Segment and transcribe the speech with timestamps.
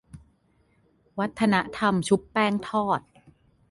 [1.19, 3.01] วัฒนธรรมชุบแป้งทอด